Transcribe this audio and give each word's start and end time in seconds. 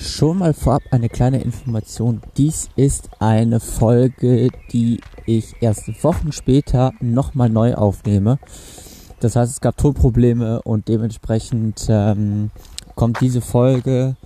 Schon 0.00 0.38
mal 0.38 0.54
vorab 0.54 0.82
eine 0.92 1.10
kleine 1.10 1.42
Information. 1.42 2.22
Dies 2.38 2.70
ist 2.74 3.10
eine 3.18 3.60
Folge, 3.60 4.48
die 4.72 5.02
ich 5.26 5.54
erst 5.60 6.02
Wochen 6.02 6.32
später 6.32 6.92
nochmal 7.00 7.50
neu 7.50 7.74
aufnehme. 7.74 8.38
Das 9.20 9.36
heißt, 9.36 9.52
es 9.52 9.60
gab 9.60 9.76
Tonprobleme 9.76 10.62
und 10.62 10.88
dementsprechend 10.88 11.86
ähm, 11.90 12.50
kommt 12.94 13.20
diese 13.20 13.42
Folge 13.42 14.16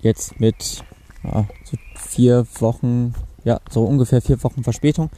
jetzt 0.00 0.40
mit 0.40 0.82
ja, 1.22 1.46
so 1.64 1.76
vier 1.94 2.44
Wochen, 2.58 3.14
ja, 3.44 3.60
so 3.70 3.84
ungefähr 3.84 4.22
vier 4.22 4.42
Wochen 4.42 4.64
Verspätung 4.64 5.08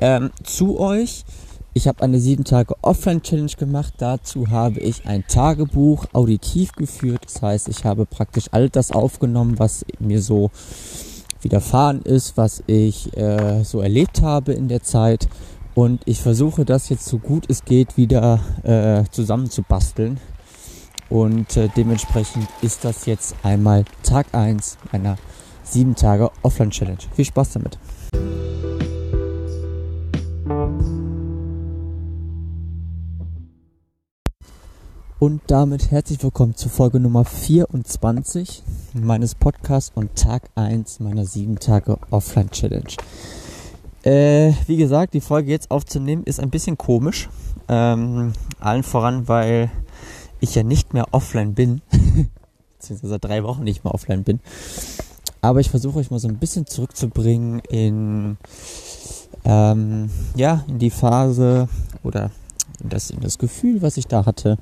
ähm, 0.00 0.30
zu 0.42 0.80
euch. 0.80 1.26
Ich 1.76 1.88
habe 1.88 2.04
eine 2.04 2.20
sieben 2.20 2.44
Tage 2.44 2.76
Offline-Challenge 2.82 3.50
gemacht. 3.58 3.94
Dazu 3.98 4.48
habe 4.48 4.78
ich 4.78 5.06
ein 5.06 5.26
Tagebuch 5.26 6.06
auditiv 6.12 6.70
geführt. 6.72 7.22
Das 7.24 7.42
heißt, 7.42 7.68
ich 7.68 7.84
habe 7.84 8.06
praktisch 8.06 8.44
all 8.52 8.70
das 8.70 8.92
aufgenommen, 8.92 9.58
was 9.58 9.84
mir 9.98 10.22
so 10.22 10.52
widerfahren 11.42 12.02
ist, 12.02 12.36
was 12.36 12.62
ich 12.68 13.14
äh, 13.16 13.64
so 13.64 13.80
erlebt 13.80 14.22
habe 14.22 14.52
in 14.52 14.68
der 14.68 14.84
Zeit. 14.84 15.28
Und 15.74 16.02
ich 16.04 16.20
versuche 16.22 16.64
das 16.64 16.88
jetzt 16.90 17.06
so 17.06 17.18
gut 17.18 17.46
es 17.48 17.64
geht 17.64 17.96
wieder 17.96 18.38
äh, 18.62 19.02
zusammenzubasteln. 19.10 20.20
Und 21.10 21.56
äh, 21.56 21.68
dementsprechend 21.76 22.46
ist 22.62 22.84
das 22.84 23.06
jetzt 23.06 23.34
einmal 23.42 23.84
Tag 24.04 24.28
1 24.32 24.78
meiner 24.92 25.16
7 25.64 25.96
Tage 25.96 26.30
Offline 26.42 26.70
Challenge. 26.70 26.98
Viel 27.16 27.24
Spaß 27.24 27.54
damit. 27.54 27.78
Und 35.24 35.40
damit 35.46 35.90
herzlich 35.90 36.22
willkommen 36.22 36.54
zu 36.54 36.68
Folge 36.68 37.00
Nummer 37.00 37.24
24 37.24 38.62
meines 38.92 39.34
Podcasts 39.34 39.90
und 39.94 40.14
Tag 40.16 40.50
1 40.54 41.00
meiner 41.00 41.24
7 41.24 41.58
Tage 41.58 41.96
Offline 42.10 42.50
Challenge. 42.50 42.90
Äh, 44.02 44.52
wie 44.66 44.76
gesagt, 44.76 45.14
die 45.14 45.22
Folge 45.22 45.50
jetzt 45.50 45.70
aufzunehmen 45.70 46.24
ist 46.24 46.40
ein 46.40 46.50
bisschen 46.50 46.76
komisch. 46.76 47.30
Ähm, 47.68 48.34
allen 48.60 48.82
voran, 48.82 49.26
weil 49.26 49.70
ich 50.40 50.54
ja 50.56 50.62
nicht 50.62 50.92
mehr 50.92 51.06
offline 51.12 51.54
bin. 51.54 51.80
Beziehungsweise 52.78 53.08
seit 53.08 53.24
drei 53.24 53.44
Wochen 53.44 53.64
nicht 53.64 53.82
mehr 53.82 53.94
offline 53.94 54.24
bin. 54.24 54.40
Aber 55.40 55.60
ich 55.60 55.70
versuche 55.70 56.00
euch 56.00 56.10
mal 56.10 56.20
so 56.20 56.28
ein 56.28 56.36
bisschen 56.36 56.66
zurückzubringen 56.66 57.60
in, 57.70 58.36
ähm, 59.46 60.10
ja, 60.36 60.64
in 60.68 60.78
die 60.78 60.90
Phase 60.90 61.70
oder 62.02 62.30
in 62.82 62.90
das, 62.90 63.08
in 63.08 63.20
das 63.20 63.38
Gefühl, 63.38 63.80
was 63.80 63.96
ich 63.96 64.06
da 64.06 64.26
hatte. 64.26 64.58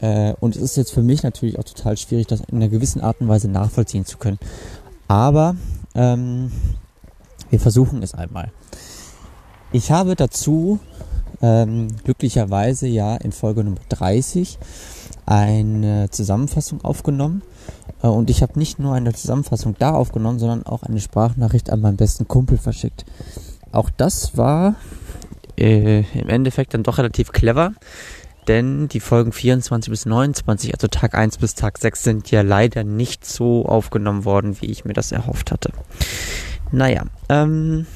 Äh, 0.00 0.34
und 0.40 0.56
es 0.56 0.62
ist 0.62 0.76
jetzt 0.76 0.92
für 0.92 1.02
mich 1.02 1.22
natürlich 1.22 1.58
auch 1.58 1.64
total 1.64 1.96
schwierig, 1.96 2.26
das 2.26 2.40
in 2.40 2.56
einer 2.56 2.68
gewissen 2.68 3.00
Art 3.00 3.20
und 3.20 3.28
Weise 3.28 3.48
nachvollziehen 3.48 4.04
zu 4.04 4.18
können. 4.18 4.38
Aber 5.08 5.56
ähm, 5.94 6.52
wir 7.50 7.60
versuchen 7.60 8.02
es 8.02 8.14
einmal. 8.14 8.50
Ich 9.72 9.90
habe 9.90 10.16
dazu 10.16 10.78
ähm, 11.42 11.88
glücklicherweise 12.04 12.86
ja 12.86 13.16
in 13.16 13.32
Folge 13.32 13.64
Nummer 13.64 13.80
30 13.88 14.58
eine 15.26 16.08
Zusammenfassung 16.10 16.82
aufgenommen. 16.84 17.42
Äh, 18.02 18.08
und 18.08 18.30
ich 18.30 18.42
habe 18.42 18.58
nicht 18.58 18.78
nur 18.78 18.94
eine 18.94 19.12
Zusammenfassung 19.12 19.76
da 19.78 19.92
aufgenommen, 19.92 20.38
sondern 20.38 20.64
auch 20.64 20.82
eine 20.82 21.00
Sprachnachricht 21.00 21.70
an 21.70 21.80
meinen 21.80 21.96
besten 21.96 22.28
Kumpel 22.28 22.58
verschickt. 22.58 23.04
Auch 23.72 23.90
das 23.90 24.36
war 24.36 24.76
äh, 25.58 26.00
im 26.18 26.28
Endeffekt 26.28 26.74
dann 26.74 26.82
doch 26.82 26.98
relativ 26.98 27.32
clever, 27.32 27.72
denn 28.48 28.88
die 28.88 29.00
Folgen 29.00 29.32
24 29.32 29.90
bis 29.90 30.06
29, 30.06 30.74
also 30.74 30.88
Tag 30.88 31.14
1 31.14 31.38
bis 31.38 31.54
Tag 31.54 31.78
6, 31.78 32.02
sind 32.02 32.30
ja 32.30 32.42
leider 32.42 32.82
nicht 32.82 33.24
so 33.24 33.66
aufgenommen 33.66 34.24
worden, 34.24 34.60
wie 34.60 34.66
ich 34.66 34.84
mir 34.84 34.94
das 34.94 35.12
erhofft 35.12 35.52
hatte. 35.52 35.70
Naja, 36.72 37.04
ähm, 37.28 37.86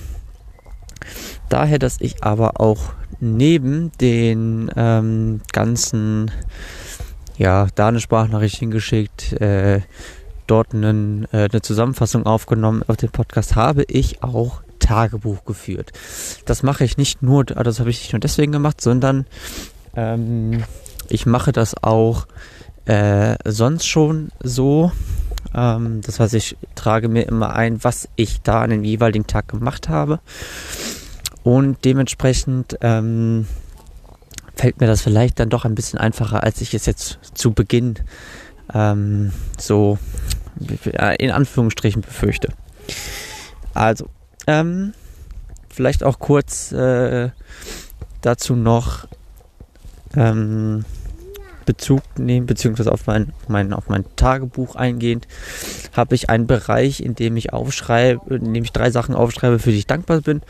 daher, 1.48 1.78
dass 1.78 2.00
ich 2.00 2.22
aber 2.22 2.61
auch 2.61 2.92
neben 3.20 3.93
den 4.00 4.71
ähm, 4.77 5.41
ganzen, 5.53 6.31
ja, 7.38 7.69
da 7.75 7.88
eine 7.88 8.00
Sprachnachricht 8.00 8.56
hingeschickt, 8.56 9.32
äh, 9.41 9.81
dort 10.47 10.75
einen, 10.75 11.25
äh, 11.32 11.48
eine 11.50 11.62
Zusammenfassung 11.62 12.27
aufgenommen 12.27 12.82
auf 12.87 12.97
dem 12.97 13.10
Podcast, 13.10 13.56
habe 13.56 13.84
ich 13.88 14.22
auch 14.22 14.62
Tagebuch 14.78 15.44
geführt. 15.44 15.93
Das 16.44 16.62
mache 16.62 16.84
ich 16.84 16.97
nicht 16.97 17.22
nur, 17.22 17.44
also 17.50 17.62
das 17.62 17.81
habe 17.81 17.91
ich 17.91 18.00
nicht 18.00 18.12
nur 18.12 18.21
deswegen 18.21 18.53
gemacht, 18.53 18.81
sondern 18.81 19.27
ähm, 19.97 20.64
ich 21.08 21.26
mache 21.26 21.53
das 21.53 21.75
auch 21.82 22.26
äh, 22.86 23.36
sonst 23.44 23.86
schon 23.86 24.30
so. 24.42 24.92
Ähm, 25.54 26.00
das 26.03 26.20
heißt, 26.20 26.34
ich 26.34 26.56
trage 26.75 27.08
mir 27.08 27.22
immer 27.22 27.54
ein, 27.54 27.82
was 27.84 28.08
ich 28.16 28.42
da 28.42 28.62
an 28.62 28.70
dem 28.70 28.84
jeweiligen 28.84 29.26
Tag 29.26 29.48
gemacht 29.48 29.88
habe. 29.88 30.20
Und 31.42 31.84
dementsprechend 31.84 32.78
ähm, 32.80 33.47
fällt 34.54 34.80
mir 34.80 34.86
das 34.86 35.03
vielleicht 35.03 35.41
dann 35.41 35.50
doch 35.50 35.64
ein 35.64 35.75
bisschen 35.75 35.98
einfacher, 35.98 36.42
als 36.42 36.60
ich 36.60 36.74
es 36.74 36.86
jetzt 36.86 37.19
zu 37.34 37.53
Beginn 37.53 37.97
ähm, 38.72 39.32
so 39.59 39.98
in 41.19 41.30
Anführungsstrichen 41.30 42.03
befürchte. 42.03 42.48
Also, 43.74 44.09
ähm, 44.47 44.92
vielleicht 45.69 46.04
auch 46.04 46.19
kurz 46.19 46.72
äh, 46.72 47.30
dazu 48.20 48.54
noch 48.54 49.09
ähm, 50.17 50.84
Bezug 51.65 52.03
nehmen, 52.19 52.47
beziehungsweise 52.47 52.93
auf 52.93 53.06
mein, 53.06 53.33
mein, 53.49 53.73
auf 53.73 53.89
mein 53.89 54.05
Tagebuch 54.17 54.75
eingehend, 54.75 55.28
habe 55.93 56.15
ich 56.15 56.28
einen 56.28 56.47
Bereich, 56.47 57.00
in 57.00 57.15
dem 57.15 57.37
ich 57.37 57.53
aufschreibe, 57.53 58.34
in 58.34 58.53
dem 58.53 58.65
ich 58.65 58.72
drei 58.72 58.91
Sachen 58.91 59.15
aufschreibe, 59.15 59.59
für 59.59 59.71
die 59.71 59.78
ich 59.78 59.87
dankbar 59.87 60.21
bin 60.21 60.43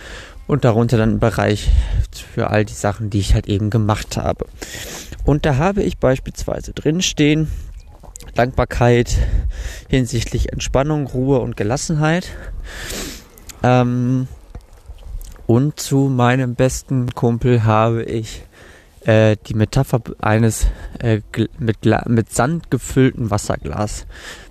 und 0.47 0.65
darunter 0.65 0.97
dann 0.97 1.11
einen 1.11 1.21
Bereich 1.21 1.71
für 2.35 2.51
all 2.51 2.65
die 2.65 2.73
Sachen, 2.73 3.11
die 3.11 3.21
ich 3.21 3.35
halt 3.35 3.47
eben 3.47 3.71
gemacht 3.71 4.17
habe. 4.17 4.47
Und 5.25 5.47
da 5.47 5.57
habe 5.57 5.83
ich 5.83 5.99
beispielsweise 5.99 6.73
drinstehen 6.73 7.49
Dankbarkeit 8.35 9.17
hinsichtlich 9.89 10.53
Entspannung, 10.53 11.07
Ruhe 11.07 11.41
und 11.41 11.57
Gelassenheit. 11.57 12.29
Ähm, 13.63 14.27
und 15.47 15.79
zu 15.79 16.09
meinem 16.09 16.55
besten 16.55 17.15
Kumpel 17.15 17.65
habe 17.65 18.05
ich 18.05 18.43
äh, 19.05 19.37
die 19.47 19.55
Metapher 19.55 20.01
eines 20.21 20.67
äh, 21.01 21.21
mit, 21.59 21.79
mit 22.07 22.33
Sand 22.33 22.71
gefüllten 22.71 23.31
Wasserglas 23.31 24.07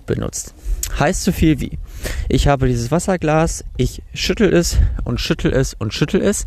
benutzt. 0.06 0.54
Heißt 0.98 1.24
so 1.24 1.32
viel 1.32 1.60
wie, 1.60 1.78
ich 2.28 2.48
habe 2.48 2.68
dieses 2.68 2.90
Wasserglas, 2.90 3.64
ich 3.76 4.02
schüttel 4.14 4.52
es 4.52 4.78
und 5.04 5.20
schüttel 5.20 5.52
es 5.52 5.74
und 5.74 5.94
schüttel 5.94 6.20
es 6.20 6.46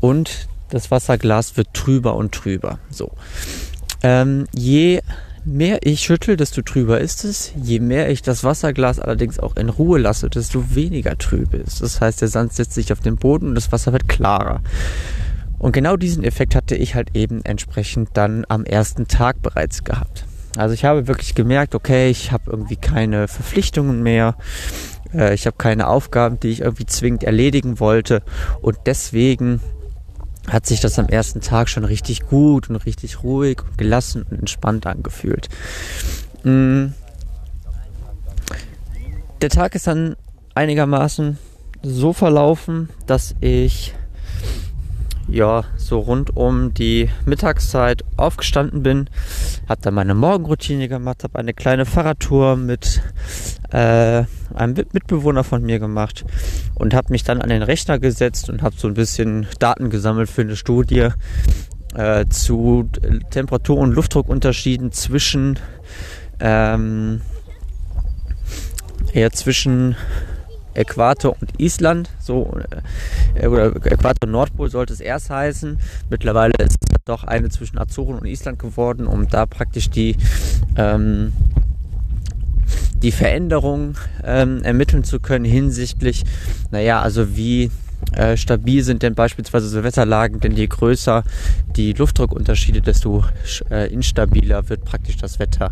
und 0.00 0.48
das 0.70 0.90
Wasserglas 0.90 1.56
wird 1.56 1.72
trüber 1.72 2.16
und 2.16 2.32
trüber. 2.32 2.78
So. 2.90 3.12
Ähm, 4.02 4.46
je 4.52 5.00
mehr 5.44 5.78
ich 5.86 6.00
schüttel, 6.00 6.36
desto 6.36 6.62
trüber 6.62 7.00
ist 7.00 7.24
es. 7.24 7.52
Je 7.62 7.78
mehr 7.80 8.10
ich 8.10 8.20
das 8.20 8.44
Wasserglas 8.44 8.98
allerdings 8.98 9.38
auch 9.38 9.56
in 9.56 9.68
Ruhe 9.68 9.98
lasse, 9.98 10.28
desto 10.28 10.74
weniger 10.74 11.16
trüb 11.16 11.54
ist. 11.54 11.80
Das 11.80 12.00
heißt, 12.00 12.20
der 12.20 12.28
Sand 12.28 12.52
setzt 12.52 12.74
sich 12.74 12.92
auf 12.92 13.00
den 13.00 13.16
Boden 13.16 13.48
und 13.48 13.54
das 13.54 13.72
Wasser 13.72 13.92
wird 13.92 14.08
klarer. 14.08 14.60
Und 15.58 15.72
genau 15.72 15.96
diesen 15.96 16.24
Effekt 16.24 16.54
hatte 16.54 16.76
ich 16.76 16.94
halt 16.94 17.16
eben 17.16 17.44
entsprechend 17.44 18.10
dann 18.14 18.44
am 18.48 18.64
ersten 18.64 19.08
Tag 19.08 19.42
bereits 19.42 19.84
gehabt. 19.84 20.26
Also 20.56 20.74
ich 20.74 20.84
habe 20.84 21.06
wirklich 21.06 21.34
gemerkt, 21.34 21.74
okay, 21.74 22.08
ich 22.08 22.32
habe 22.32 22.50
irgendwie 22.50 22.76
keine 22.76 23.28
Verpflichtungen 23.28 24.02
mehr, 24.02 24.36
äh, 25.12 25.34
ich 25.34 25.46
habe 25.46 25.56
keine 25.56 25.88
Aufgaben, 25.88 26.40
die 26.40 26.48
ich 26.48 26.60
irgendwie 26.60 26.86
zwingend 26.86 27.24
erledigen 27.24 27.78
wollte 27.78 28.22
und 28.62 28.78
deswegen 28.86 29.60
hat 30.48 30.66
sich 30.66 30.80
das 30.80 30.98
am 30.98 31.08
ersten 31.08 31.40
Tag 31.40 31.68
schon 31.68 31.84
richtig 31.84 32.26
gut 32.26 32.70
und 32.70 32.76
richtig 32.76 33.22
ruhig 33.22 33.62
und 33.62 33.76
gelassen 33.76 34.22
und 34.22 34.38
entspannt 34.38 34.86
angefühlt. 34.86 35.48
Mm. 36.44 36.86
Der 39.42 39.50
Tag 39.50 39.74
ist 39.74 39.86
dann 39.86 40.16
einigermaßen 40.54 41.38
so 41.82 42.12
verlaufen, 42.12 42.88
dass 43.06 43.34
ich 43.40 43.94
ja, 45.28 45.64
so 45.76 45.98
rund 45.98 46.36
um 46.36 46.72
die 46.74 47.10
Mittagszeit 47.24 48.04
aufgestanden 48.16 48.82
bin, 48.82 49.10
habe 49.68 49.80
dann 49.82 49.94
meine 49.94 50.14
Morgenroutine 50.14 50.88
gemacht, 50.88 51.24
habe 51.24 51.38
eine 51.38 51.54
kleine 51.54 51.84
Fahrradtour 51.84 52.56
mit 52.56 53.02
äh, 53.70 54.24
einem 54.54 54.74
Mitbewohner 54.92 55.44
von 55.44 55.62
mir 55.62 55.78
gemacht 55.78 56.24
und 56.74 56.94
habe 56.94 57.12
mich 57.12 57.24
dann 57.24 57.42
an 57.42 57.48
den 57.48 57.62
Rechner 57.62 57.98
gesetzt 57.98 58.48
und 58.48 58.62
habe 58.62 58.76
so 58.78 58.88
ein 58.88 58.94
bisschen 58.94 59.46
Daten 59.58 59.90
gesammelt 59.90 60.30
für 60.30 60.42
eine 60.42 60.56
Studie 60.56 61.08
äh, 61.94 62.26
zu 62.28 62.88
Temperatur- 63.30 63.78
und 63.78 63.92
Luftdruckunterschieden 63.92 64.92
zwischen 64.92 65.58
ähm, 66.38 67.20
eher 69.12 69.30
zwischen 69.32 69.96
Äquator 70.76 71.36
und 71.40 71.58
Island, 71.58 72.10
so 72.18 72.56
äh, 73.34 73.46
oder 73.46 73.74
Äquator 73.76 74.28
Nordpol 74.28 74.70
sollte 74.70 74.92
es 74.92 75.00
erst 75.00 75.30
heißen. 75.30 75.78
Mittlerweile 76.10 76.54
ist 76.58 76.76
es 76.80 76.96
doch 77.04 77.24
eine 77.24 77.48
zwischen 77.48 77.78
Azoren 77.78 78.18
und 78.18 78.26
Island 78.26 78.58
geworden, 78.58 79.06
um 79.06 79.28
da 79.28 79.46
praktisch 79.46 79.90
die 79.90 80.16
ähm, 80.76 81.32
die 83.02 83.12
Veränderung 83.12 83.96
ähm, 84.24 84.62
ermitteln 84.62 85.04
zu 85.04 85.20
können 85.20 85.44
hinsichtlich, 85.44 86.24
naja, 86.70 87.00
also 87.00 87.36
wie 87.36 87.70
äh, 88.12 88.36
stabil 88.36 88.82
sind 88.82 89.02
denn 89.02 89.14
beispielsweise 89.14 89.68
so 89.68 89.82
Wetterlagen, 89.82 90.40
denn 90.40 90.52
je 90.52 90.66
größer 90.66 91.22
die 91.76 91.92
Luftdruckunterschiede, 91.92 92.80
desto 92.80 93.24
äh, 93.70 93.92
instabiler 93.92 94.68
wird 94.68 94.84
praktisch 94.84 95.16
das 95.16 95.38
Wetter, 95.38 95.70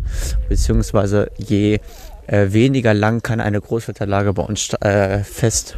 beziehungsweise 0.49 1.31
je 1.37 1.79
äh, 2.27 2.51
weniger 2.51 2.93
lang 2.93 3.21
kann 3.21 3.39
eine 3.39 3.61
Großwetterlage 3.61 4.33
bei 4.33 4.43
uns 4.43 4.73
äh, 4.81 5.23
fest 5.23 5.77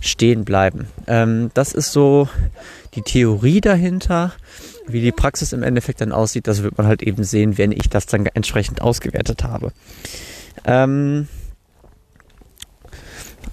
stehen 0.00 0.44
bleiben. 0.44 0.88
Ähm, 1.06 1.50
das 1.54 1.72
ist 1.72 1.92
so 1.92 2.28
die 2.94 3.02
Theorie 3.02 3.60
dahinter. 3.60 4.32
Wie 4.88 5.00
die 5.00 5.12
Praxis 5.12 5.52
im 5.52 5.64
Endeffekt 5.64 6.00
dann 6.00 6.12
aussieht, 6.12 6.46
das 6.46 6.62
wird 6.62 6.78
man 6.78 6.86
halt 6.86 7.02
eben 7.02 7.24
sehen, 7.24 7.58
wenn 7.58 7.72
ich 7.72 7.88
das 7.88 8.06
dann 8.06 8.26
entsprechend 8.26 8.82
ausgewertet 8.82 9.42
habe. 9.42 9.72
Ähm, 10.64 11.26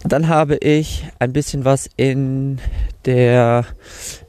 dann 0.04 0.28
habe 0.28 0.58
ich 0.58 1.06
ein 1.20 1.34
bisschen 1.34 1.66
was 1.66 1.90
in 1.96 2.60
der 3.06 3.66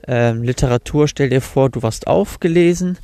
ähm, 0.07 0.43
Literatur, 0.43 1.09
stell 1.09 1.31
dir 1.31 1.41
vor, 1.41 1.71
du 1.71 1.83
warst 1.83 2.07
aufgelesen. 2.07 2.99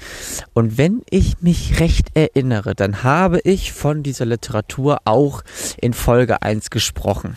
Und 0.53 0.79
wenn 0.79 1.03
ich 1.11 1.41
mich 1.41 1.81
recht 1.81 2.09
erinnere, 2.15 2.75
dann 2.75 3.03
habe 3.03 3.41
ich 3.45 3.73
von 3.73 4.03
dieser 4.03 4.27
Literatur 4.27 4.99
auch 5.05 5.43
in 5.81 5.93
Folge 5.93 6.43
1 6.43 6.71
gesprochen. 6.71 7.37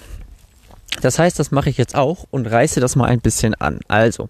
Das 1.02 1.20
heißt, 1.20 1.40
das 1.40 1.52
mache 1.52 1.70
ich 1.70 1.78
jetzt 1.78 1.96
auch 1.96 2.26
und 2.32 2.46
reiße 2.46 2.80
das 2.80 2.96
mal 2.96 3.06
ein 3.06 3.20
bisschen 3.20 3.56
an. 3.56 3.80
Also, 3.88 4.30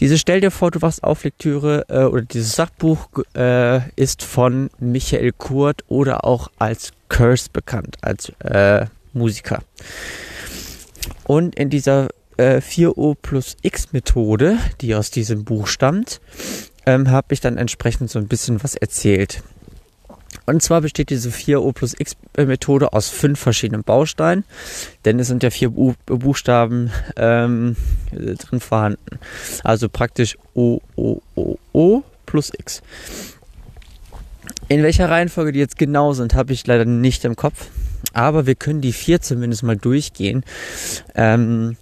diese 0.00 0.18
Stell 0.18 0.40
dir 0.40 0.50
vor, 0.50 0.70
du 0.70 0.82
warst 0.82 1.04
auf 1.04 1.24
Lektüre 1.24 1.84
äh, 1.88 2.04
oder 2.04 2.22
dieses 2.22 2.56
Sachbuch 2.56 3.08
äh, 3.36 3.88
ist 3.96 4.22
von 4.22 4.70
Michael 4.78 5.32
Kurt 5.32 5.84
oder 5.88 6.24
auch 6.24 6.50
als 6.58 6.92
Curse 7.08 7.48
bekannt, 7.52 7.96
als 8.00 8.30
äh, 8.40 8.86
Musiker. 9.12 9.62
Und 11.24 11.54
in 11.54 11.70
dieser 11.70 12.08
äh, 12.36 12.56
4O 12.56 13.16
plus 13.20 13.56
X 13.62 13.92
Methode, 13.92 14.58
die 14.80 14.94
aus 14.94 15.10
diesem 15.10 15.44
Buch 15.44 15.66
stammt, 15.66 16.20
ähm, 16.86 17.10
habe 17.10 17.32
ich 17.32 17.40
dann 17.40 17.58
entsprechend 17.58 18.10
so 18.10 18.18
ein 18.18 18.28
bisschen 18.28 18.62
was 18.62 18.74
erzählt. 18.74 19.42
Und 20.46 20.62
zwar 20.62 20.80
besteht 20.80 21.10
diese 21.10 21.30
4O 21.30 21.72
plus 21.72 21.94
X 21.98 22.16
Methode 22.36 22.92
aus 22.92 23.08
fünf 23.08 23.40
verschiedenen 23.40 23.82
Bausteinen, 23.82 24.44
denn 25.04 25.18
es 25.18 25.28
sind 25.28 25.42
ja 25.42 25.50
vier 25.50 25.70
Bu 25.70 25.94
Buchstaben 26.06 26.90
ähm, 27.16 27.76
drin 28.12 28.60
vorhanden. 28.60 29.18
Also 29.62 29.88
praktisch 29.88 30.36
O, 30.54 30.80
O, 30.96 31.20
O, 31.34 31.56
O 31.72 32.02
plus 32.26 32.50
X. 32.56 32.82
In 34.68 34.82
welcher 34.82 35.08
Reihenfolge 35.08 35.52
die 35.52 35.60
jetzt 35.60 35.78
genau 35.78 36.12
sind, 36.12 36.34
habe 36.34 36.52
ich 36.52 36.66
leider 36.66 36.84
nicht 36.84 37.24
im 37.24 37.36
Kopf. 37.36 37.68
Aber 38.12 38.46
wir 38.46 38.54
können 38.54 38.80
die 38.80 38.92
vier 38.92 39.20
zumindest 39.20 39.62
mal 39.62 39.76
durchgehen. 39.76 40.44
Ähm, 41.14 41.76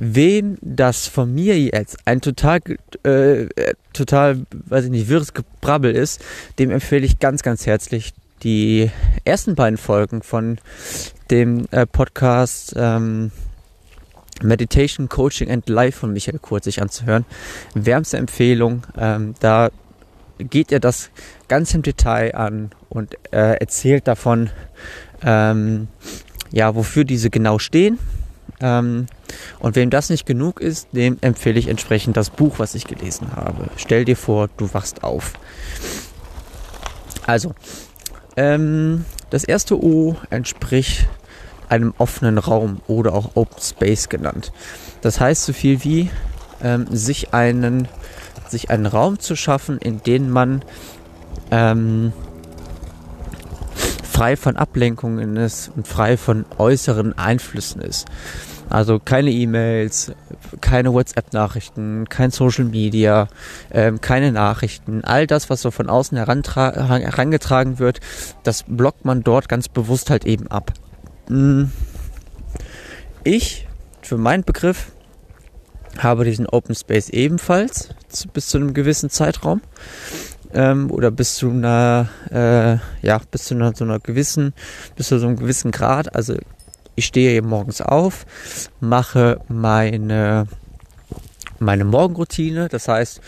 wem 0.00 0.58
das 0.60 1.06
von 1.06 1.34
mir 1.34 1.58
jetzt 1.58 1.98
ein 2.04 2.20
total, 2.20 2.60
äh, 3.02 3.46
total, 3.92 4.46
weiß 4.52 4.86
ich 4.86 4.90
nicht, 4.90 5.08
wirres 5.08 5.34
Gebrabbel 5.34 5.94
ist, 5.94 6.24
dem 6.58 6.70
empfehle 6.70 7.04
ich 7.04 7.18
ganz, 7.18 7.42
ganz 7.42 7.66
herzlich 7.66 8.14
die 8.42 8.90
ersten 9.24 9.54
beiden 9.56 9.76
Folgen 9.76 10.22
von 10.22 10.58
dem 11.30 11.66
äh, 11.72 11.86
Podcast 11.86 12.74
ähm, 12.76 13.32
Meditation, 14.42 15.08
Coaching 15.08 15.50
and 15.50 15.68
Life 15.68 15.98
von 15.98 16.12
Michael 16.12 16.38
Kurz 16.38 16.64
sich 16.64 16.80
anzuhören. 16.80 17.24
Wärmste 17.74 18.18
Empfehlung. 18.18 18.84
Ähm, 18.96 19.34
da 19.40 19.70
geht 20.38 20.70
er 20.70 20.78
das 20.78 21.10
ganz 21.48 21.74
im 21.74 21.82
Detail 21.82 22.36
an 22.36 22.70
und 22.88 23.14
äh, 23.32 23.54
erzählt 23.54 24.06
davon, 24.06 24.50
ähm, 25.22 25.88
ja, 26.52 26.76
wofür 26.76 27.04
diese 27.04 27.30
genau 27.30 27.58
stehen. 27.58 27.98
Ähm, 28.60 29.06
und 29.58 29.76
wem 29.76 29.90
das 29.90 30.10
nicht 30.10 30.26
genug 30.26 30.60
ist, 30.60 30.88
dem 30.92 31.18
empfehle 31.20 31.58
ich 31.58 31.68
entsprechend 31.68 32.16
das 32.16 32.30
Buch, 32.30 32.58
was 32.58 32.74
ich 32.74 32.86
gelesen 32.86 33.28
habe. 33.36 33.68
Stell 33.76 34.04
dir 34.04 34.16
vor, 34.16 34.48
du 34.56 34.72
wachst 34.72 35.04
auf. 35.04 35.34
Also, 37.26 37.54
ähm, 38.36 39.04
das 39.30 39.44
erste 39.44 39.82
O 39.82 40.16
entspricht 40.30 41.08
einem 41.68 41.92
offenen 41.98 42.38
Raum 42.38 42.80
oder 42.86 43.14
auch 43.14 43.36
Open 43.36 43.60
Space 43.60 44.08
genannt. 44.08 44.52
Das 45.02 45.20
heißt 45.20 45.44
so 45.44 45.52
viel 45.52 45.84
wie 45.84 46.10
ähm, 46.62 46.86
sich 46.90 47.34
einen 47.34 47.88
sich 48.48 48.70
einen 48.70 48.86
Raum 48.86 49.18
zu 49.18 49.36
schaffen, 49.36 49.76
in 49.76 50.02
dem 50.02 50.30
man 50.30 50.62
ähm, 51.50 52.12
frei 54.18 54.36
von 54.36 54.56
Ablenkungen 54.56 55.36
ist 55.36 55.70
und 55.76 55.86
frei 55.86 56.16
von 56.16 56.44
äußeren 56.58 57.16
Einflüssen 57.16 57.80
ist. 57.80 58.08
Also 58.68 58.98
keine 58.98 59.30
E-Mails, 59.30 60.10
keine 60.60 60.92
WhatsApp-Nachrichten, 60.92 62.08
kein 62.08 62.32
Social 62.32 62.64
Media, 62.64 63.28
ähm, 63.70 64.00
keine 64.00 64.32
Nachrichten. 64.32 65.04
All 65.04 65.28
das, 65.28 65.50
was 65.50 65.62
so 65.62 65.70
von 65.70 65.88
außen 65.88 66.18
herangetragen 66.18 67.78
wird, 67.78 68.00
das 68.42 68.64
blockt 68.66 69.04
man 69.04 69.22
dort 69.22 69.48
ganz 69.48 69.68
bewusst 69.68 70.10
halt 70.10 70.26
eben 70.26 70.48
ab. 70.48 70.72
Hm. 71.28 71.70
Ich, 73.22 73.68
für 74.02 74.18
meinen 74.18 74.42
Begriff, 74.42 74.90
habe 75.96 76.24
diesen 76.24 76.48
Open 76.48 76.74
Space 76.74 77.08
ebenfalls 77.08 77.90
bis 78.32 78.48
zu 78.48 78.58
einem 78.58 78.74
gewissen 78.74 79.10
Zeitraum 79.10 79.60
ähm, 80.52 80.90
oder 80.90 81.10
bis 81.10 81.36
zu 81.36 81.50
einer, 81.50 82.08
äh, 82.30 83.06
ja, 83.06 83.20
bis 83.30 83.44
zu 83.44 83.54
einer, 83.54 83.74
so 83.74 83.84
einer 83.84 83.98
gewissen, 83.98 84.54
bis 84.96 85.08
zu 85.08 85.18
so 85.18 85.26
einem 85.26 85.36
gewissen 85.36 85.70
Grad. 85.70 86.14
Also 86.14 86.36
ich 86.94 87.06
stehe 87.06 87.42
morgens 87.42 87.80
auf, 87.80 88.26
mache 88.80 89.40
meine 89.48 90.46
meine 91.60 91.84
Morgenroutine. 91.84 92.68
Das 92.68 92.88
heißt, 92.88 93.20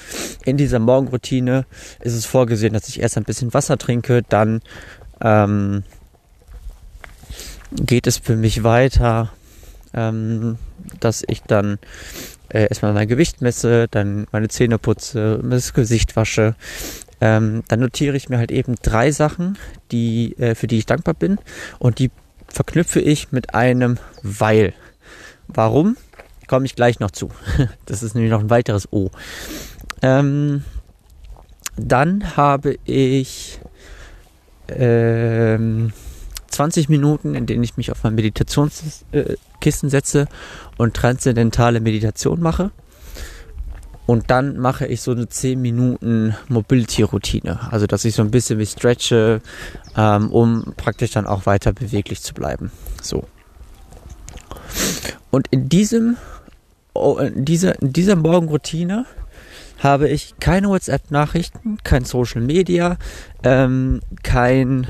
in 0.44 0.56
dieser 0.56 0.78
Morgenroutine 0.78 1.66
ist 2.00 2.14
es 2.14 2.26
vorgesehen, 2.26 2.72
dass 2.72 2.88
ich 2.88 3.00
erst 3.00 3.16
ein 3.16 3.24
bisschen 3.24 3.52
Wasser 3.54 3.78
trinke, 3.78 4.22
dann 4.28 4.62
ähm, 5.20 5.82
geht 7.72 8.06
es 8.06 8.18
für 8.18 8.36
mich 8.36 8.62
weiter, 8.62 9.32
ähm, 9.94 10.58
dass 11.00 11.24
ich 11.26 11.42
dann 11.42 11.78
äh, 12.48 12.66
erstmal 12.68 12.92
mein 12.92 13.08
Gewicht 13.08 13.42
messe, 13.42 13.86
dann 13.90 14.26
meine 14.32 14.48
Zähne 14.48 14.78
putze, 14.78 15.40
das 15.42 15.72
Gesicht 15.72 16.16
wasche, 16.16 16.54
ähm, 17.20 17.62
dann 17.68 17.80
notiere 17.80 18.16
ich 18.16 18.28
mir 18.28 18.38
halt 18.38 18.50
eben 18.50 18.76
drei 18.82 19.10
Sachen, 19.10 19.58
die, 19.92 20.36
äh, 20.38 20.54
für 20.54 20.66
die 20.66 20.78
ich 20.78 20.86
dankbar 20.86 21.14
bin 21.14 21.38
und 21.78 21.98
die 21.98 22.10
verknüpfe 22.48 23.00
ich 23.00 23.32
mit 23.32 23.54
einem 23.54 23.98
Weil. 24.22 24.74
Warum? 25.48 25.96
Komme 26.46 26.66
ich 26.66 26.74
gleich 26.74 27.00
noch 27.00 27.10
zu. 27.10 27.30
Das 27.86 28.02
ist 28.02 28.14
nämlich 28.14 28.30
noch 28.30 28.40
ein 28.40 28.50
weiteres 28.50 28.92
O. 28.92 29.10
Ähm, 30.02 30.64
dann 31.76 32.36
habe 32.36 32.76
ich 32.84 33.60
ähm, 34.68 35.92
20 36.48 36.88
Minuten, 36.88 37.34
in 37.34 37.46
denen 37.46 37.62
ich 37.62 37.76
mich 37.76 37.90
auf 37.90 38.02
mein 38.02 38.14
Meditationskissen 38.14 39.90
setze 39.90 40.26
und 40.76 40.94
transzendentale 40.94 41.80
Meditation 41.80 42.40
mache. 42.40 42.70
Und 44.10 44.28
dann 44.28 44.56
mache 44.56 44.88
ich 44.88 45.02
so 45.02 45.12
eine 45.12 45.28
10 45.28 45.62
Minuten 45.62 46.34
Mobility-Routine. 46.48 47.70
Also, 47.70 47.86
dass 47.86 48.04
ich 48.04 48.16
so 48.16 48.22
ein 48.22 48.32
bisschen 48.32 48.58
wie 48.58 48.66
stretche, 48.66 49.40
ähm, 49.96 50.32
um 50.32 50.74
praktisch 50.76 51.12
dann 51.12 51.28
auch 51.28 51.46
weiter 51.46 51.72
beweglich 51.72 52.20
zu 52.20 52.34
bleiben. 52.34 52.72
So. 53.00 53.22
Und 55.30 55.46
in 55.52 55.68
diesem, 55.68 56.16
oh, 56.92 57.18
in 57.18 57.44
dieser, 57.44 57.80
in 57.80 57.92
dieser 57.92 58.16
Morgenroutine 58.16 59.06
habe 59.78 60.08
ich 60.08 60.34
keine 60.40 60.70
WhatsApp-Nachrichten, 60.70 61.78
kein 61.84 62.04
Social 62.04 62.40
Media, 62.40 62.96
ähm, 63.44 64.00
kein 64.24 64.88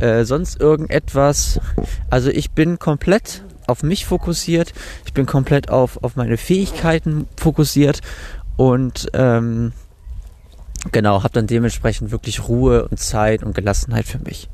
äh, 0.00 0.24
sonst 0.24 0.58
irgendetwas. 0.58 1.60
Also 2.08 2.30
ich 2.30 2.52
bin 2.52 2.78
komplett 2.78 3.42
auf 3.70 3.82
mich 3.82 4.06
fokussiert, 4.06 4.72
ich 5.06 5.12
bin 5.12 5.26
komplett 5.26 5.70
auf, 5.70 6.02
auf 6.02 6.16
meine 6.16 6.36
Fähigkeiten 6.36 7.26
fokussiert 7.36 8.00
und 8.56 9.08
ähm, 9.14 9.72
genau, 10.92 11.22
habe 11.22 11.34
dann 11.34 11.46
dementsprechend 11.46 12.10
wirklich 12.10 12.48
Ruhe 12.48 12.88
und 12.88 12.98
Zeit 12.98 13.42
und 13.42 13.54
Gelassenheit 13.54 14.06
für 14.06 14.18
mich. 14.18 14.48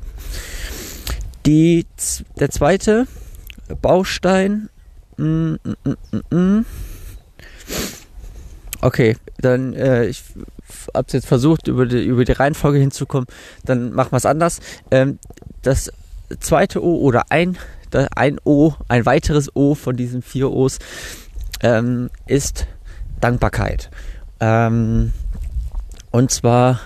Die, 1.45 1.85
der 2.39 2.49
zweite 2.49 3.07
Baustein. 3.81 4.69
Mm, 5.17 5.55
mm, 5.63 6.35
mm, 6.35 6.65
okay, 8.81 9.17
dann 9.39 9.73
äh, 9.73 10.05
ich 10.05 10.23
habe 10.93 11.07
jetzt 11.11 11.25
versucht 11.25 11.67
über 11.67 11.85
die, 11.85 12.03
über 12.03 12.25
die 12.25 12.33
Reihenfolge 12.33 12.77
hinzukommen, 12.77 13.27
dann 13.65 13.93
machen 13.93 14.11
wir 14.11 14.17
es 14.17 14.25
anders. 14.25 14.59
Ähm, 14.91 15.19
das 15.61 15.91
zweite 16.39 16.83
O 16.83 16.97
oder 16.97 17.31
ein 17.31 17.57
ein 18.15 18.37
O, 18.43 18.73
ein 18.87 19.05
weiteres 19.05 19.55
O 19.55 19.75
von 19.75 19.95
diesen 19.95 20.21
vier 20.21 20.51
O's 20.51 20.79
ähm, 21.61 22.09
ist 22.25 22.67
Dankbarkeit. 23.21 23.89
Ähm, 24.39 25.13
und 26.11 26.31
zwar 26.31 26.79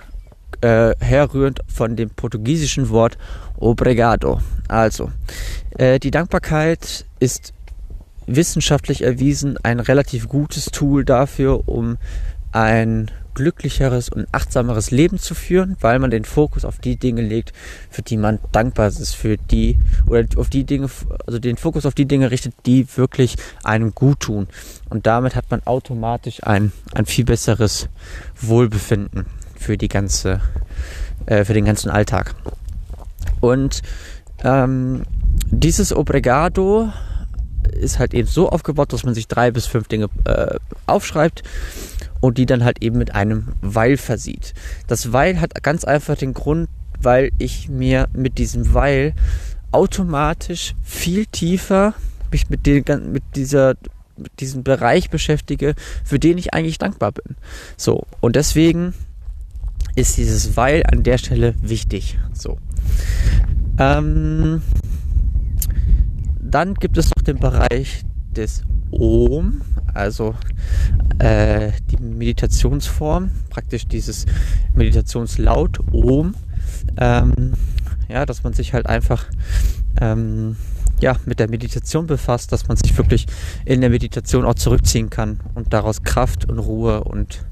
äh, 0.62 0.93
herrührend 1.00 1.60
von 1.67 1.96
dem 1.96 2.10
portugiesischen 2.10 2.89
Wort 2.89 3.17
obrigado. 3.58 4.41
Also, 4.67 5.12
äh, 5.77 6.00
die 6.00 6.12
Dankbarkeit 6.12 7.05
ist 7.20 7.53
wissenschaftlich 8.27 9.03
erwiesen 9.03 9.58
ein 9.63 9.79
relativ 9.79 10.27
gutes 10.29 10.65
Tool 10.65 11.03
dafür, 11.03 11.67
um 11.67 11.98
ein 12.51 13.12
glücklicheres 13.34 14.10
und 14.10 14.28
achtsameres 14.32 14.92
Leben 14.92 15.20
zu 15.20 15.36
führen, 15.36 15.78
weil 15.80 16.00
man 16.00 16.12
den 16.12 16.26
Fokus 16.26 16.66
auf 16.66 16.80
die 16.80 16.98
Dinge 16.98 17.22
legt, 17.22 17.54
für 17.90 18.02
die 18.02 18.18
man 18.18 18.40
dankbar 18.52 18.88
ist, 18.88 19.16
für 19.16 19.38
die 19.38 19.78
oder 20.08 20.26
auf 20.38 20.50
die 20.50 20.64
Dinge, 20.64 20.90
also 21.26 21.40
den 21.40 21.58
Fokus 21.58 21.86
auf 21.86 21.94
die 21.94 22.06
Dinge 22.06 22.32
richtet, 22.32 22.54
die 22.66 22.86
wirklich 22.96 23.38
einem 23.64 23.94
gut 23.96 24.22
tun. 24.22 24.48
Und 24.90 25.08
damit 25.08 25.36
hat 25.36 25.50
man 25.50 25.62
automatisch 25.66 26.44
ein, 26.44 26.72
ein 26.94 27.06
viel 27.06 27.26
besseres 27.26 27.90
Wohlbefinden 28.40 29.26
für 29.56 29.78
die 29.78 29.90
ganze, 29.90 30.42
äh, 31.26 31.46
für 31.46 31.54
den 31.54 31.66
ganzen 31.66 31.90
Alltag. 31.90 32.36
Und 33.40 33.82
ähm, 34.44 35.04
dieses 35.50 35.94
Obrigado 35.94 36.92
ist 37.72 38.00
halt 38.00 38.14
eben 38.14 38.28
so 38.28 38.50
aufgebaut, 38.50 38.92
dass 38.94 39.04
man 39.04 39.14
sich 39.14 39.28
drei 39.28 39.52
bis 39.52 39.66
fünf 39.66 39.88
Dinge 39.88 40.10
äh, 40.26 40.56
aufschreibt 40.88 41.44
und 42.22 42.38
die 42.38 42.46
dann 42.46 42.63
halt 42.63 42.82
eben 42.82 42.98
mit 42.98 43.13
einem 43.13 43.50
Weil 43.62 43.98
versieht. 43.98 44.54
Das 44.88 45.12
Weil 45.12 45.42
hat 45.42 45.62
ganz 45.62 45.84
einfach 45.84 46.16
den 46.16 46.34
Grund, 46.34 46.70
weil 47.01 47.32
ich 47.38 47.68
mir 47.68 48.08
mit 48.13 48.38
diesem 48.38 48.74
Weil 48.74 49.13
automatisch 49.72 50.75
viel 50.84 51.25
tiefer 51.25 51.94
mich 52.32 52.50
mit, 52.50 52.66
den, 52.66 53.12
mit 53.12 53.24
dieser 53.36 53.75
mit 54.18 54.40
diesem 54.40 54.63
Bereich 54.63 55.10
beschäftige, 55.10 55.74
für 56.04 56.20
den 56.20 56.38
ich 56.38 56.54
eigentlich 56.54 56.78
dankbar 56.78 57.12
bin. 57.12 57.36
So 57.75 58.06
und 58.20 58.36
deswegen 58.36 58.94
ist 59.96 60.18
dieses 60.18 60.56
Weil 60.56 60.84
an 60.86 61.04
der 61.04 61.18
Stelle 61.18 61.56
wichtig. 61.62 62.20
So. 62.34 62.58
Ähm, 63.78 64.62
dann 66.40 66.75
gibt 66.75 66.98
es 66.98 67.08
noch 67.08 67.24
den 67.24 67.40
Bereich 67.40 68.04
des 68.36 68.64
Om, 68.92 69.62
also 69.94 70.36
äh, 71.20 71.72
die 71.90 71.98
Meditationsform, 71.98 73.32
praktisch 73.50 73.88
dieses 73.88 74.26
Meditationslaut 74.74 75.80
Om, 75.92 76.36
ähm, 76.98 77.54
ja, 78.10 78.26
dass 78.26 78.44
man 78.44 78.54
sich 78.54 78.74
halt 78.74 78.88
einfach 78.88 79.26
ähm, 80.00 80.58
ja, 81.00 81.16
mit 81.26 81.40
der 81.40 81.50
Meditation 81.50 82.06
befasst, 82.06 82.52
dass 82.52 82.68
man 82.68 82.78
sich 82.78 82.96
wirklich 82.98 83.26
in 83.66 83.82
der 83.82 83.90
Meditation 83.90 84.46
auch 84.46 84.56
zurückziehen 84.56 85.10
kann 85.10 85.40
und 85.56 85.74
daraus 85.74 86.04
Kraft 86.04 86.50
und 86.50 86.60
Ruhe 86.60 87.04
und 87.04 87.46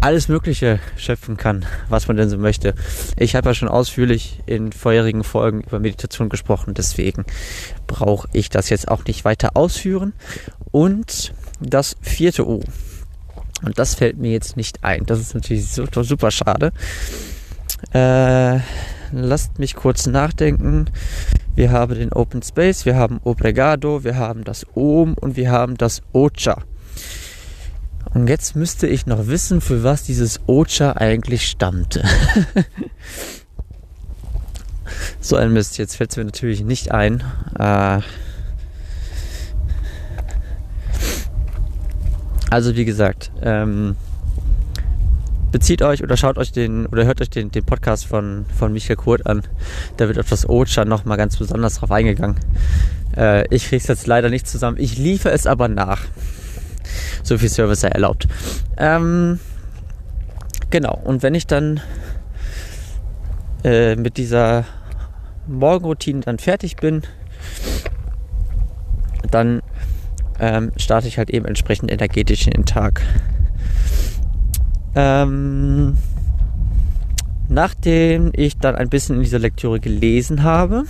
alles 0.00 0.28
Mögliche 0.28 0.78
schöpfen 0.96 1.36
kann, 1.36 1.66
was 1.88 2.08
man 2.08 2.16
denn 2.16 2.28
so 2.28 2.38
möchte. 2.38 2.74
Ich 3.16 3.34
habe 3.34 3.50
ja 3.50 3.54
schon 3.54 3.68
ausführlich 3.68 4.40
in 4.46 4.72
vorherigen 4.72 5.24
Folgen 5.24 5.62
über 5.62 5.80
Meditation 5.80 6.28
gesprochen, 6.28 6.74
deswegen 6.74 7.24
brauche 7.86 8.28
ich 8.32 8.48
das 8.48 8.68
jetzt 8.70 8.88
auch 8.88 9.04
nicht 9.04 9.24
weiter 9.24 9.56
ausführen. 9.56 10.12
Und 10.70 11.32
das 11.60 11.96
vierte 12.00 12.46
O. 12.46 12.62
Und 13.64 13.78
das 13.78 13.96
fällt 13.96 14.18
mir 14.18 14.30
jetzt 14.30 14.56
nicht 14.56 14.84
ein. 14.84 15.04
Das 15.06 15.18
ist 15.18 15.34
natürlich 15.34 15.68
super, 15.68 16.04
super 16.04 16.30
schade. 16.30 16.72
Äh, 17.92 18.60
lasst 19.12 19.58
mich 19.58 19.74
kurz 19.74 20.06
nachdenken. 20.06 20.86
Wir 21.56 21.72
haben 21.72 21.94
den 21.96 22.12
Open 22.12 22.42
Space, 22.42 22.84
wir 22.84 22.94
haben 22.94 23.18
Obregado, 23.24 24.04
wir 24.04 24.16
haben 24.16 24.44
das 24.44 24.64
Om 24.76 25.14
und 25.14 25.36
wir 25.36 25.50
haben 25.50 25.76
das 25.76 26.02
Ocha. 26.12 26.62
Und 28.14 28.28
jetzt 28.28 28.56
müsste 28.56 28.86
ich 28.86 29.06
noch 29.06 29.26
wissen, 29.26 29.60
für 29.60 29.82
was 29.82 30.02
dieses 30.02 30.40
Ocha 30.46 30.92
eigentlich 30.92 31.46
stammte. 31.46 32.02
so 35.20 35.36
ein 35.36 35.52
Mist, 35.52 35.78
jetzt 35.78 35.96
fällt 35.96 36.10
es 36.10 36.16
mir 36.16 36.24
natürlich 36.24 36.64
nicht 36.64 36.90
ein. 36.90 37.22
Äh, 37.58 38.00
also 42.50 42.76
wie 42.76 42.84
gesagt, 42.84 43.30
ähm, 43.42 43.96
bezieht 45.52 45.82
euch 45.82 46.02
oder 46.02 46.16
schaut 46.16 46.38
euch 46.38 46.52
den 46.52 46.86
oder 46.86 47.04
hört 47.04 47.20
euch 47.20 47.30
den, 47.30 47.50
den 47.50 47.64
Podcast 47.64 48.06
von, 48.06 48.46
von 48.58 48.72
Michael 48.72 48.96
Kurt 48.96 49.26
an. 49.26 49.42
Da 49.96 50.08
wird 50.08 50.18
auf 50.18 50.28
das 50.28 50.48
Ocha 50.48 50.84
nochmal 50.84 51.16
ganz 51.16 51.36
besonders 51.36 51.76
drauf 51.76 51.90
eingegangen. 51.90 52.36
Äh, 53.16 53.54
ich 53.54 53.64
kriege 53.64 53.82
es 53.82 53.86
jetzt 53.86 54.06
leider 54.06 54.30
nicht 54.30 54.46
zusammen. 54.46 54.76
Ich 54.78 54.98
liefere 54.98 55.32
es 55.32 55.46
aber 55.46 55.68
nach. 55.68 56.02
So 57.22 57.38
viel 57.38 57.48
Service 57.48 57.80
sei 57.80 57.88
erlaubt. 57.88 58.28
Ähm, 58.76 59.40
genau, 60.70 61.00
und 61.04 61.22
wenn 61.22 61.34
ich 61.34 61.46
dann 61.46 61.80
äh, 63.64 63.96
mit 63.96 64.16
dieser 64.16 64.64
Morgenroutine 65.46 66.20
dann 66.20 66.38
fertig 66.38 66.76
bin, 66.76 67.02
dann 69.30 69.62
ähm, 70.40 70.72
starte 70.76 71.08
ich 71.08 71.18
halt 71.18 71.30
eben 71.30 71.46
entsprechend 71.46 71.90
energetisch 71.90 72.46
in 72.46 72.52
den 72.52 72.66
Tag. 72.66 73.02
Ähm, 74.94 75.96
nachdem 77.48 78.30
ich 78.34 78.58
dann 78.58 78.76
ein 78.76 78.88
bisschen 78.88 79.16
in 79.16 79.22
dieser 79.22 79.38
Lektüre 79.38 79.80
gelesen 79.80 80.42
habe, 80.42 80.84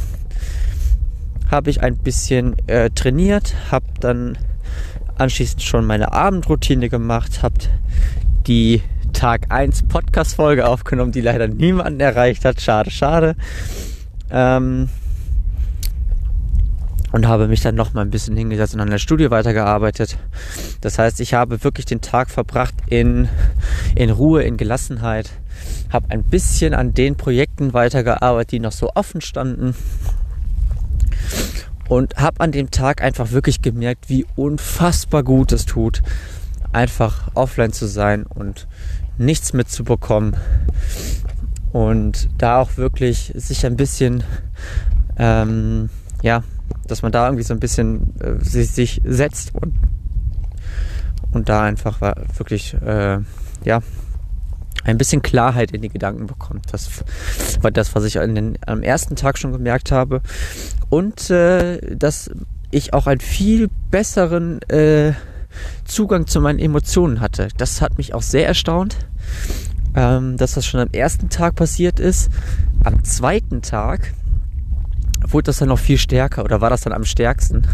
habe 1.50 1.70
ich 1.70 1.82
ein 1.82 1.96
bisschen 1.96 2.56
äh, 2.68 2.90
trainiert, 2.90 3.54
habe 3.70 3.86
dann 4.00 4.36
anschließend 5.18 5.62
schon 5.62 5.84
meine 5.84 6.12
Abendroutine 6.12 6.88
gemacht, 6.88 7.42
habt 7.42 7.68
die 8.46 8.82
Tag 9.12 9.46
1 9.50 9.84
Podcast-Folge 9.84 10.66
aufgenommen, 10.66 11.12
die 11.12 11.20
leider 11.20 11.48
niemanden 11.48 12.00
erreicht 12.00 12.44
hat. 12.44 12.60
Schade, 12.60 12.90
schade. 12.90 13.37
Ähm, 14.30 14.88
und 17.12 17.26
habe 17.26 17.48
mich 17.48 17.60
dann 17.62 17.75
noch 17.75 17.94
mal 17.94 18.02
ein 18.02 18.10
bisschen 18.10 18.37
hingesetzt 18.37 18.75
und 18.75 18.80
an 18.80 18.90
der 18.90 18.98
Studie 18.98 19.30
weitergearbeitet. 19.30 20.18
Das 20.80 20.98
heißt, 20.98 21.20
ich 21.20 21.34
habe 21.34 21.64
wirklich 21.64 21.87
den 21.87 22.00
Tag 22.00 22.30
verbracht 22.30 22.75
in, 22.87 23.28
in 23.94 24.10
Ruhe, 24.10 24.42
in 24.42 24.56
Gelassenheit, 24.56 25.30
habe 25.90 26.10
ein 26.10 26.22
bisschen 26.22 26.75
an 26.75 26.92
den 26.92 27.16
Projekten 27.16 27.72
weitergearbeitet, 27.72 28.52
die 28.52 28.60
noch 28.60 28.72
so 28.72 28.90
offen 28.94 29.20
standen 29.20 29.75
und 31.88 32.16
habe 32.16 32.40
an 32.40 32.52
dem 32.52 32.71
Tag 32.71 33.02
einfach 33.02 33.33
wirklich 33.33 33.62
gemerkt, 33.62 34.09
wie 34.09 34.26
unfassbar 34.37 35.23
gut 35.23 35.52
es 35.52 35.66
tut, 35.66 36.02
einfach 36.73 37.30
offline 37.35 37.73
zu 37.73 37.87
sein 37.87 38.25
und 38.25 38.68
nichts 39.16 39.52
mitzubekommen. 39.52 40.37
Und 41.73 42.28
da 42.38 42.61
auch 42.61 42.76
wirklich 42.76 43.33
sich 43.35 43.66
ein 43.66 43.76
bisschen, 43.76 44.23
ähm, 45.18 45.90
ja, 46.23 46.45
dass 46.87 47.02
man 47.02 47.12
da 47.12 47.26
irgendwie 47.26 47.45
so 47.45 47.54
ein 47.54 47.61
bisschen 47.61 48.14
äh, 48.21 48.42
sich, 48.42 48.71
sich 48.71 49.00
setzt 49.04 49.54
und, 49.54 49.75
und 51.33 51.49
da 51.49 51.62
einfach 51.62 52.00
wirklich, 52.37 52.75
äh, 52.75 53.18
ja, 53.64 53.80
ein 54.88 54.99
bisschen 54.99 55.23
Klarheit 55.23 55.73
in 55.73 55.83
die 55.83 55.88
Gedanken 55.88 56.26
bekommt. 56.26 56.66
Das 56.73 56.88
war 57.61 57.71
das, 57.71 57.95
was 57.95 58.04
ich 58.04 58.14
den, 58.14 58.59
am 58.66 58.83
ersten 58.83 59.16
Tag 59.16 59.38
schon 59.38 59.52
gemerkt 59.52 59.92
habe. 59.92 60.23
Und 60.88 61.30
äh, 61.30 61.95
dass 61.95 62.30
ich 62.71 62.95
auch 62.95 63.07
einen 63.07 63.21
viel 63.21 63.68
besseren 63.90 64.62
äh, 64.62 65.12
Zugang 65.85 66.26
zu 66.26 66.40
meinen 66.40 66.59
Emotionen 66.59 67.21
hatte. 67.21 67.49
Das 67.57 67.80
hat 67.80 67.99
mich 67.99 68.14
auch 68.14 68.23
sehr 68.23 68.47
erstaunt, 68.47 68.97
ähm, 69.95 70.37
dass 70.37 70.54
das 70.54 70.66
schon 70.66 70.80
am 70.80 70.90
ersten 70.92 71.28
Tag 71.28 71.54
passiert 71.54 72.00
ist. 72.00 72.30
Am 72.85 73.04
zweiten 73.04 73.62
Tag 73.62 74.12
wurde 75.26 75.45
das 75.45 75.59
dann 75.59 75.68
noch 75.68 75.78
viel 75.78 75.99
stärker 75.99 76.45
oder 76.45 76.61
war 76.61 76.71
das 76.71 76.83
dann 76.83 76.92
am 76.92 77.04
stärksten. 77.04 77.66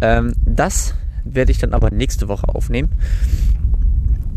Ähm, 0.00 0.34
das 0.44 0.94
werde 1.24 1.52
ich 1.52 1.58
dann 1.58 1.72
aber 1.72 1.90
nächste 1.90 2.28
Woche 2.28 2.48
aufnehmen 2.48 2.90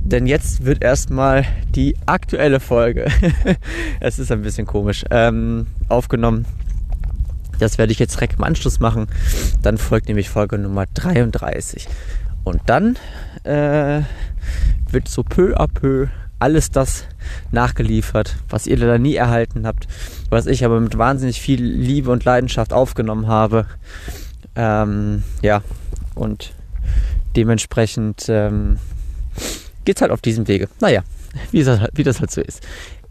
denn 0.05 0.27
jetzt 0.27 0.65
wird 0.65 0.83
erstmal 0.83 1.45
die 1.69 1.97
aktuelle 2.05 2.59
Folge, 2.59 3.07
es 3.99 4.19
ist 4.19 4.31
ein 4.31 4.43
bisschen 4.43 4.67
komisch, 4.67 5.03
ähm, 5.09 5.67
aufgenommen. 5.89 6.45
Das 7.59 7.77
werde 7.77 7.91
ich 7.91 7.99
jetzt 7.99 8.15
direkt 8.15 8.37
im 8.37 8.43
Anschluss 8.43 8.79
machen. 8.79 9.07
Dann 9.61 9.77
folgt 9.77 10.07
nämlich 10.07 10.29
Folge 10.29 10.57
Nummer 10.57 10.85
33. 10.93 11.87
Und 12.43 12.61
dann 12.67 12.97
äh, 13.43 14.01
wird 14.91 15.07
so 15.07 15.23
peu 15.23 15.55
à 15.57 15.67
peu 15.67 16.07
alles 16.37 16.69
das 16.69 17.05
nachgeliefert, 17.51 18.35
was 18.49 18.67
ihr 18.67 18.77
leider 18.77 18.99
nie 18.99 19.15
erhalten 19.15 19.65
habt, 19.65 19.87
was 20.29 20.45
ich 20.45 20.65
aber 20.65 20.79
mit 20.79 20.97
wahnsinnig 20.97 21.41
viel 21.41 21.63
Liebe 21.63 22.11
und 22.11 22.25
Leidenschaft 22.25 22.73
aufgenommen 22.73 23.27
habe. 23.27 23.65
Ähm, 24.55 25.23
ja, 25.41 25.63
und 26.13 26.53
dementsprechend 27.35 28.25
ähm, 28.29 28.77
geht's 29.85 30.01
halt 30.01 30.11
auf 30.11 30.21
diesem 30.21 30.47
Wege. 30.47 30.67
Naja, 30.79 31.03
wie 31.51 31.63
das, 31.63 31.79
halt, 31.79 31.91
wie 31.93 32.03
das 32.03 32.19
halt 32.19 32.31
so 32.31 32.41
ist. 32.41 32.61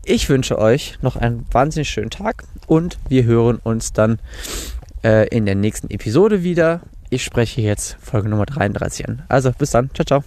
Ich 0.04 0.28
wünsche 0.28 0.58
euch 0.58 0.98
noch 1.00 1.16
einen 1.16 1.46
wahnsinnig 1.50 1.88
schönen 1.88 2.10
Tag 2.10 2.44
und 2.66 2.98
wir 3.08 3.24
hören 3.24 3.58
uns 3.62 3.92
dann 3.92 4.18
äh, 5.02 5.28
in 5.28 5.46
der 5.46 5.54
nächsten 5.54 5.90
Episode 5.90 6.42
wieder. 6.42 6.80
Ich 7.08 7.24
spreche 7.24 7.60
jetzt 7.62 7.96
Folge 8.02 8.28
Nummer 8.28 8.46
33 8.46 9.08
an. 9.08 9.22
Also 9.28 9.52
bis 9.52 9.70
dann. 9.70 9.90
Ciao, 9.94 10.04
ciao. 10.04 10.24